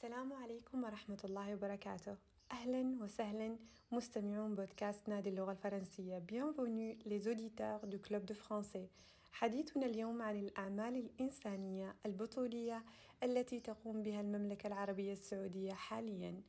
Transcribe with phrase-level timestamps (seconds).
[0.00, 2.16] السلام عليكم ورحمة الله وبركاته.
[2.52, 3.56] أهلا وسهلا
[3.92, 6.18] مستمعون بودكاست نادي اللغة الفرنسية.
[6.18, 8.88] Bienvenue les auditeurs du Club de Français.
[9.32, 12.84] حديثنا اليوم عن الأعمال الإنسانية البطولية
[13.22, 16.42] التي تقوم بها المملكة العربية السعودية حاليا.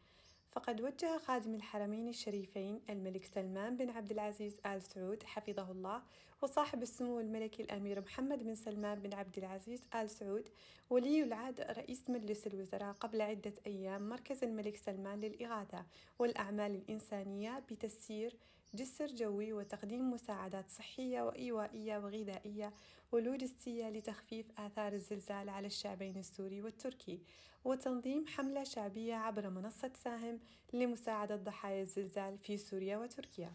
[0.51, 6.01] فقد وجه خادم الحرمين الشريفين الملك سلمان بن عبد العزيز آل سعود حفظه الله
[6.41, 10.49] وصاحب السمو الملكي الأمير محمد بن سلمان بن عبد العزيز آل سعود
[10.89, 15.85] ولي العهد رئيس مجلس الوزراء قبل عدة أيام مركز الملك سلمان للإغاثة
[16.19, 18.35] والأعمال الإنسانية بتسيير
[18.73, 22.73] جسر جوي وتقديم مساعدات صحية وإيوائية وغذائية
[23.11, 27.21] ولوجستية لتخفيف آثار الزلزال على الشعبين السوري والتركي
[27.65, 30.39] وتنظيم حملة شعبية عبر منصة ساهم
[30.73, 33.53] لمساعدة ضحايا الزلزال في سوريا وتركيا.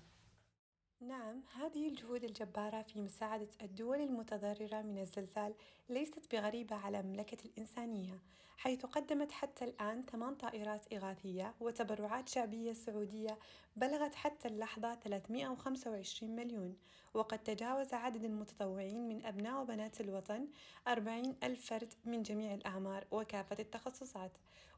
[1.00, 5.54] نعم هذه الجهود الجبارة في مساعدة الدول المتضررة من الزلزال
[5.88, 8.18] ليست بغريبة على مملكة الإنسانية
[8.56, 13.38] حيث قدمت حتى الآن ثمان طائرات إغاثية وتبرعات شعبية سعودية
[13.76, 16.76] بلغت حتى اللحظة 325 مليون
[17.14, 20.48] وقد تجاوز عدد المتطوعين من أبناء وبنات الوطن
[20.88, 24.32] 40 ألف فرد من جميع الأعمار وكافة التخصصات.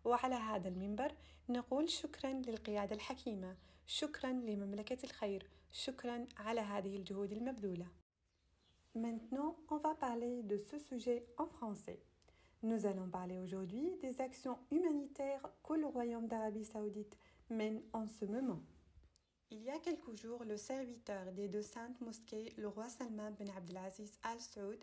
[0.05, 1.15] وعلى هذا المنبر
[1.49, 3.55] نقول شكرا للقيادة الحكيمة
[3.85, 7.87] شكرا لمملكة الخير شكرا على هذه الجهود المبذولة
[8.95, 11.99] Maintenant, on va parler de ce sujet en français.
[12.61, 17.17] Nous allons parler aujourd'hui des actions humanitaires que le Royaume d'Arabie saoudite
[17.49, 18.61] mène en ce moment.
[19.49, 23.51] Il y a quelques jours, le serviteur des deux saintes mosquées, le roi Salman bin
[23.57, 24.77] Abdelaziz Al Saoud,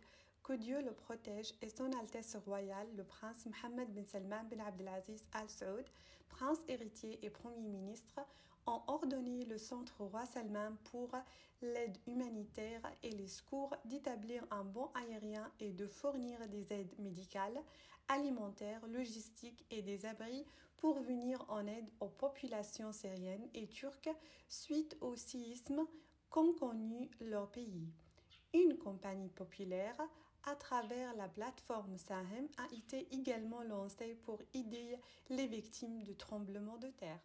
[0.45, 5.25] que Dieu le protège, et son Altesse royale, le prince Mohammed bin Salman bin Abdelaziz
[5.33, 5.85] Al Saoud,
[6.29, 8.19] prince héritier et premier ministre,
[8.67, 11.09] ont ordonné le Centre Roi Salman pour
[11.63, 17.59] l'aide humanitaire et les secours d'établir un bon aérien et de fournir des aides médicales,
[18.07, 20.45] alimentaires, logistiques et des abris
[20.77, 24.11] pour venir en aide aux populations syriennes et turques
[24.47, 25.87] suite au séisme
[26.29, 27.87] qu'ont connu leur pays.
[28.53, 29.97] Une compagnie populaire
[30.45, 34.97] à travers la plateforme Sahem a été également lancée pour aider
[35.29, 37.21] les victimes de tremblements de terre.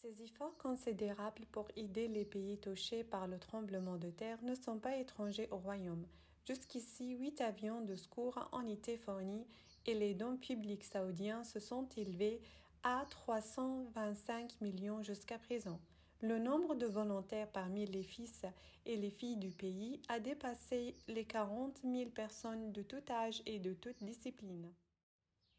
[0.00, 4.78] Ces efforts considérables pour aider les pays touchés par le tremblement de terre ne sont
[4.78, 6.06] pas étrangers au royaume.
[6.46, 9.46] Jusqu'ici, huit avions de secours ont été fournis
[9.86, 12.40] et les dons publics saoudiens se sont élevés
[12.82, 15.78] à 325 millions jusqu'à présent.
[16.22, 18.42] Le nombre de volontaires parmi les fils
[18.84, 23.58] et les filles du pays a dépassé les 40 000 personnes de tout âge et
[23.58, 24.72] de toute discipline.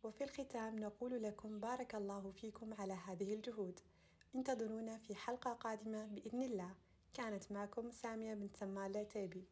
[0.03, 3.79] وفي الختام نقول لكم بارك الله فيكم على هذه الجهود
[4.35, 6.75] انتظرونا في حلقة قادمة بإذن الله
[7.13, 9.45] كانت معكم سامية بنت سمال العتيبي